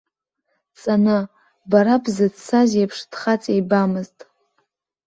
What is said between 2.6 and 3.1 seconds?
иеиԥш,